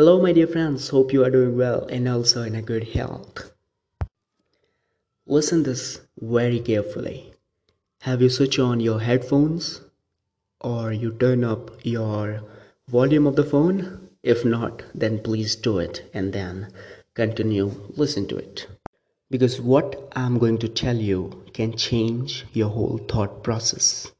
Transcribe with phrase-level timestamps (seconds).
[0.00, 0.88] Hello, my dear friends.
[0.88, 3.52] Hope you are doing well and also in a good health.
[5.26, 7.34] Listen this very carefully.
[8.00, 9.82] Have you switched on your headphones
[10.62, 12.40] or you turn up your
[12.88, 14.08] volume of the phone?
[14.22, 16.72] If not, then please do it and then
[17.12, 18.68] continue listen to it.
[19.30, 24.10] Because what I'm going to tell you can change your whole thought process.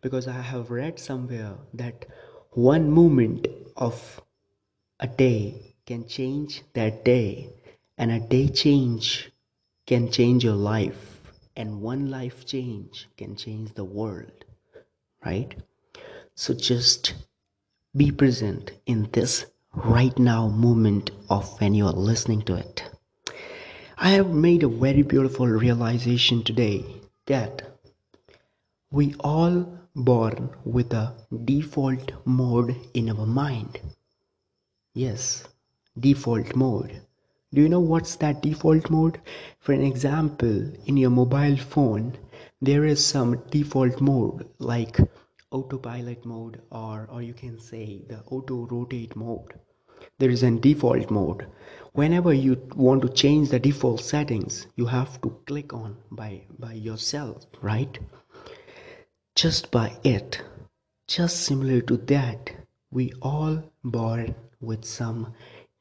[0.00, 2.06] Because I have read somewhere that
[2.50, 3.46] one moment
[3.76, 4.20] of
[5.00, 7.48] a day can change that day,
[7.96, 9.30] and a day change
[9.86, 11.20] can change your life,
[11.56, 14.44] and one life change can change the world,
[15.24, 15.54] right?
[16.34, 17.14] So just
[17.96, 22.82] be present in this right now moment of when you are listening to it.
[23.96, 26.84] I have made a very beautiful realization today
[27.26, 27.62] that
[28.90, 33.78] we all born with a default mode in our mind
[34.98, 35.44] Yes,
[35.96, 37.02] default mode.
[37.54, 39.20] Do you know what's that default mode?
[39.60, 42.18] For an example, in your mobile phone,
[42.60, 44.98] there is some default mode like
[45.52, 49.52] autopilot mode or or you can say the auto rotate mode.
[50.18, 51.46] There is a default mode.
[51.92, 56.72] Whenever you want to change the default settings, you have to click on by by
[56.72, 58.00] yourself, right?
[59.36, 60.42] Just by it.
[61.06, 62.50] Just similar to that,
[62.90, 65.34] we all born with some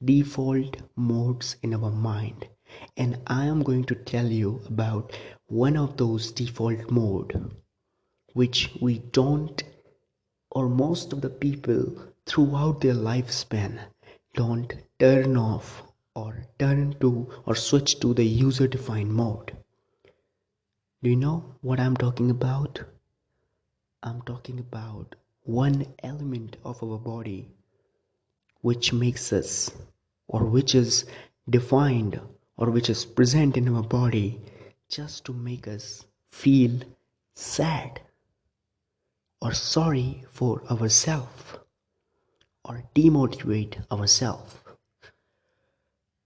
[0.03, 2.47] default modes in our mind.
[2.95, 7.51] And i am going to tell you about one of those default mode
[8.33, 9.63] which we don't
[10.51, 11.83] or most of the people
[12.25, 13.79] throughout their lifespan
[14.35, 15.81] don't turn off
[16.13, 19.57] or turn to or switch to the user defined mode.
[21.01, 22.83] Do you know what i'm talking about?
[24.03, 27.49] I'm talking about one element of our body
[28.67, 29.71] which makes us
[30.27, 31.05] or which is
[31.49, 32.19] defined
[32.57, 34.41] or which is present in our body
[34.89, 36.73] just to make us feel
[37.33, 38.01] sad
[39.41, 41.45] or sorry for ourselves
[42.65, 44.53] or demotivate ourselves.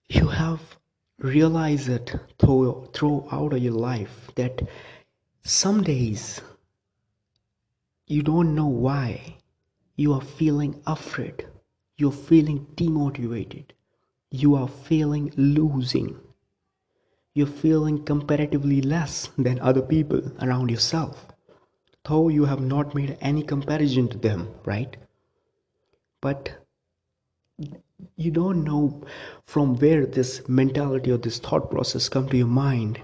[0.10, 0.62] You have
[1.20, 4.68] realized it through, throughout your life that
[5.44, 6.42] some days
[8.08, 9.36] you don't know why
[9.96, 11.46] you are feeling afraid
[12.02, 13.66] you're feeling demotivated.
[14.32, 16.20] You are feeling losing.
[17.36, 21.28] You're feeling comparatively less than other people around yourself.
[22.04, 24.98] Though you have not made any comparison to them, right?
[26.22, 26.50] But
[28.16, 29.04] you don't know
[29.46, 33.00] from where this mentality or this thought process come to your mind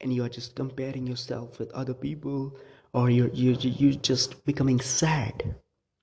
[0.00, 2.56] and you are just comparing yourself with other people
[2.94, 5.54] or you're, you're, you're just becoming sad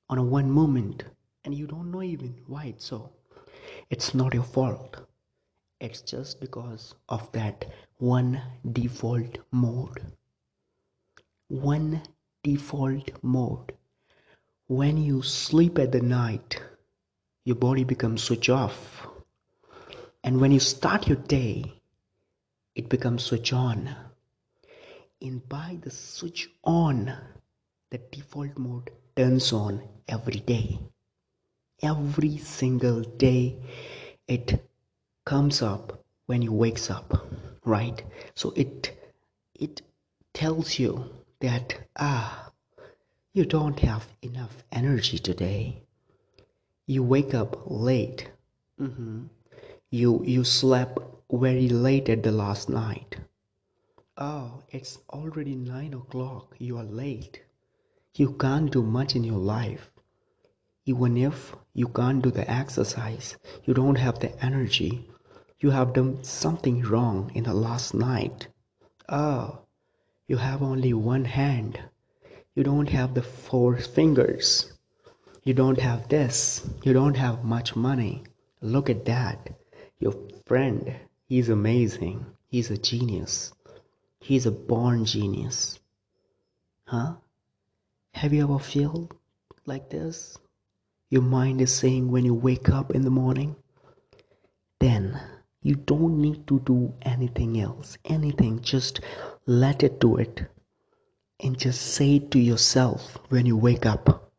[0.10, 1.06] on a one moment
[1.46, 3.12] and you don't know even why it's so.
[3.92, 4.98] It's not your fault.
[5.80, 7.66] It's just because of that
[8.00, 8.42] one
[8.72, 10.02] default mode.
[11.48, 12.02] One
[12.44, 13.74] default mode.
[14.68, 16.60] When you sleep at the night
[17.44, 19.06] your body becomes switch off.
[20.24, 21.74] And when you start your day
[22.74, 23.96] it becomes switch on.
[25.22, 27.16] And by the switch on
[27.92, 30.80] the default mode turns on every day
[31.82, 33.56] every single day
[34.28, 34.64] it
[35.26, 37.14] comes up when you wakes up
[37.66, 38.04] right?
[38.36, 38.92] So it
[39.56, 39.82] it
[40.34, 41.10] tells you
[41.40, 42.52] that ah
[43.34, 45.82] you don't have enough energy today.
[46.88, 48.30] You wake up late.
[48.80, 49.28] Mm-hmm.
[49.90, 51.00] you you slept
[51.32, 53.18] very late at the last night.
[54.18, 56.56] Oh it's already nine o'clock.
[56.60, 57.42] You are late.
[58.16, 59.90] You can't do much in your life
[60.86, 65.10] even if you can't do the exercise, you don't have the energy,
[65.60, 68.48] you have done something wrong in the last night.
[69.10, 69.60] Oh,
[70.28, 71.80] you have only one hand.
[72.54, 74.74] You don't have the four fingers.
[75.44, 76.68] You don't have this.
[76.84, 78.24] You don't have much money.
[78.62, 79.56] Look at that.
[80.00, 80.14] Your
[80.46, 80.96] friend,
[81.28, 82.26] he's amazing.
[82.48, 83.54] He's a genius.
[84.20, 85.80] He's a born genius.
[86.86, 87.16] Huh?
[88.14, 89.14] Have you ever felt
[89.66, 90.38] like this?
[91.10, 93.56] Your mind is saying when you wake up in the morning,
[94.80, 95.20] then
[95.62, 97.98] you don't need to do anything else.
[98.06, 99.02] Anything, just
[99.46, 100.44] let it do it.
[101.42, 104.32] And just say it to yourself when you wake up.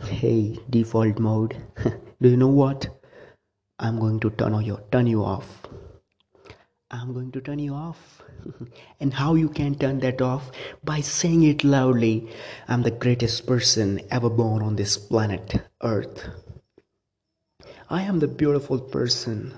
[0.00, 1.56] Hey, default mode.
[2.20, 2.88] do you know what?
[3.78, 5.66] I'm going to turn you turn you off.
[6.94, 8.22] I'm going to turn you off.
[9.00, 10.52] and how you can turn that off?
[10.84, 12.28] By saying it loudly
[12.68, 16.24] I'm the greatest person ever born on this planet, Earth.
[17.90, 19.54] I am the beautiful person.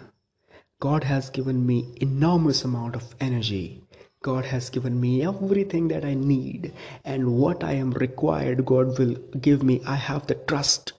[0.81, 3.83] God has given me enormous amount of energy.
[4.23, 6.73] God has given me everything that I need
[7.05, 9.83] and what I am required God will give me.
[9.87, 10.95] I have the trust.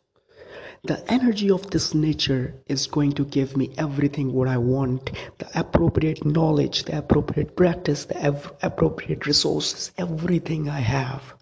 [0.84, 5.50] The energy of this nature is going to give me everything what I want, the
[5.60, 11.34] appropriate knowledge, the appropriate practice, the appropriate resources, everything I have.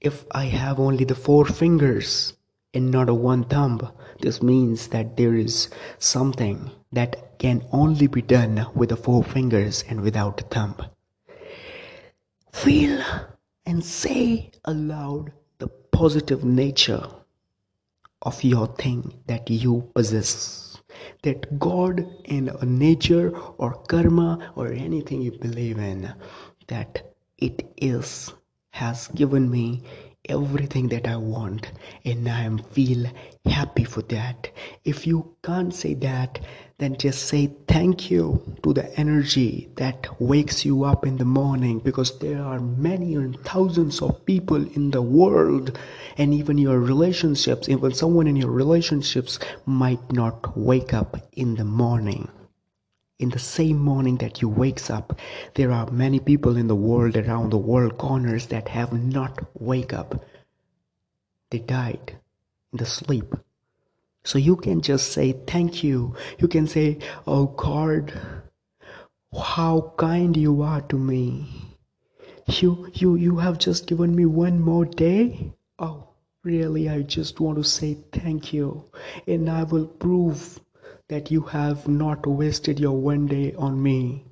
[0.00, 2.34] If I have only the four fingers
[2.74, 3.90] and not a one thumb,
[4.20, 9.84] this means that there is something that can only be done with the four fingers
[9.88, 10.76] and without a thumb.
[12.52, 13.02] Feel
[13.64, 17.08] and say aloud the positive nature
[18.22, 20.76] of your thing that you possess.
[21.22, 26.12] That God in nature or karma or anything you believe in,
[26.68, 28.32] that it is
[28.70, 29.82] has given me
[30.28, 31.70] everything that I want
[32.04, 33.10] and I feel
[33.46, 34.50] happy for that.
[34.84, 36.40] If you can't say that,
[36.78, 41.80] then just say thank you to the energy that wakes you up in the morning
[41.80, 45.78] because there are many and thousands of people in the world
[46.16, 51.64] and even your relationships, even someone in your relationships might not wake up in the
[51.64, 52.28] morning
[53.18, 55.18] in the same morning that you wakes up
[55.54, 59.92] there are many people in the world around the world corners that have not wake
[59.92, 60.24] up.
[61.50, 62.16] They died
[62.72, 63.34] in the sleep.
[64.24, 66.14] So you can just say thank you.
[66.38, 68.12] You can say oh god
[69.36, 71.76] how kind you are to me.
[72.46, 75.52] You you you have just given me one more day?
[75.78, 76.04] Oh
[76.44, 78.84] really i just want to say thank you.
[79.26, 80.60] And i will prove
[81.08, 84.24] that you have not wasted your one day on me.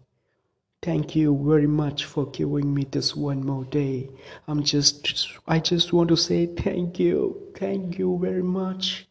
[0.83, 4.11] Thank you very much for giving me this one more day.
[4.47, 7.51] I'm just, I just want to say thank you.
[7.57, 9.09] Thank you very much.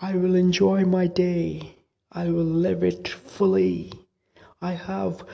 [0.00, 1.74] I will enjoy my day.
[2.12, 3.92] I will live it fully.
[4.60, 5.24] I have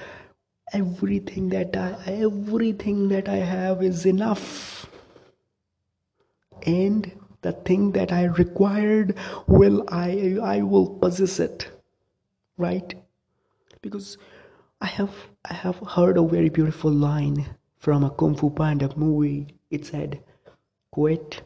[0.73, 4.87] everything that I, everything that I have is enough.
[6.67, 7.11] And
[7.47, 9.15] the thing that i required
[9.47, 10.11] will i
[10.55, 11.71] i will possess it
[12.57, 12.95] right?
[13.83, 14.17] Because
[14.81, 15.15] i have
[15.45, 17.47] i have heard a very beautiful line
[17.79, 19.47] from a kung fu panda movie.
[19.71, 20.21] It said
[20.93, 21.43] quit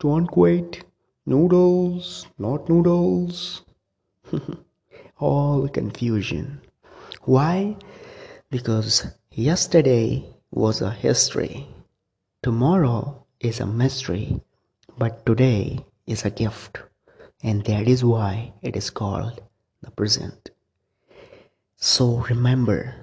[0.00, 0.84] don't quit.
[1.26, 3.62] Noodles not noodles.
[5.18, 6.60] All confusion.
[7.22, 7.76] Why?
[8.50, 11.68] Because yesterday was a history.
[12.42, 14.40] Tomorrow is a mystery
[15.02, 16.78] but today is a gift,
[17.42, 19.42] and that is why it is called
[19.80, 20.50] the present.
[21.74, 22.94] So remember,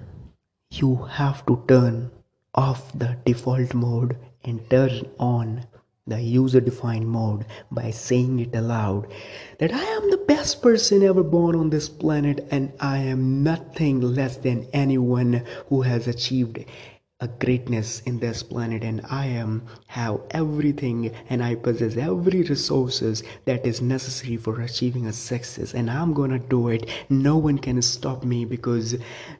[0.70, 2.10] you have to turn
[2.54, 5.66] off the default mode and turn on
[6.06, 9.06] the user defined mode by saying it aloud
[9.58, 14.00] that I am the best person ever born on this planet and I am nothing
[14.00, 16.64] less than anyone who has achieved
[17.20, 23.22] a greatness in this planet and i am have everything and i possess every resources
[23.44, 26.88] that is necessary for achieving a success and i'm gonna do it.
[27.08, 28.96] No one can stop me because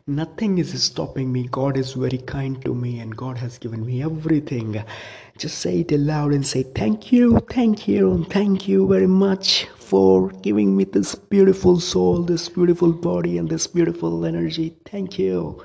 [0.06, 1.48] nothing is stopping me.
[1.48, 4.82] God is very kind to me and god has given me everything.
[5.38, 10.30] Just say it aloud and say thank you thank you thank you very much for
[10.42, 14.76] giving me this beautiful soul this beautiful body and this beautiful energy.
[14.84, 15.62] Thank you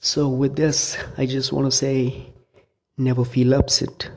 [0.00, 2.32] so, with this, I just want to say
[2.98, 4.10] never feel upset.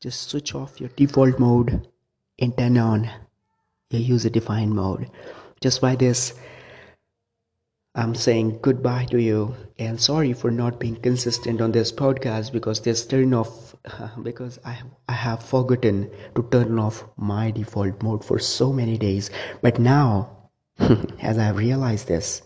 [0.00, 1.88] Just switch off your default mode
[2.38, 3.10] and turn on
[3.90, 5.10] your user defined mode.
[5.60, 6.34] Just by this,
[7.94, 12.80] I'm saying goodbye to you and sorry for not being consistent on this podcast because
[12.80, 13.74] this turn off
[14.22, 14.78] because I
[15.08, 19.30] I have forgotten to turn off my default mode for so many days.
[19.62, 20.50] But now,
[21.20, 22.42] as I realized this.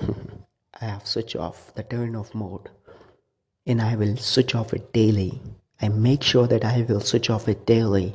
[0.80, 2.68] I have switched off the turn off mode
[3.66, 5.40] and I will switch off it daily.
[5.80, 8.14] I make sure that I will switch off it daily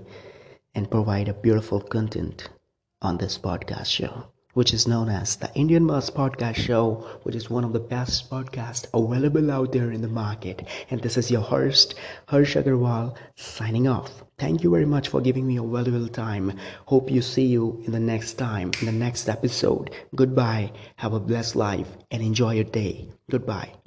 [0.75, 2.49] and provide a beautiful content
[3.01, 7.49] on this podcast show, which is known as the Indian Boss Podcast Show, which is
[7.49, 10.67] one of the best podcasts available out there in the market.
[10.89, 11.95] And this is your host,
[12.27, 14.23] Harsh Agarwal, signing off.
[14.37, 16.57] Thank you very much for giving me a valuable time.
[16.85, 19.91] Hope you see you in the next time, in the next episode.
[20.15, 20.71] Goodbye.
[20.95, 23.07] Have a blessed life and enjoy your day.
[23.29, 23.80] Goodbye.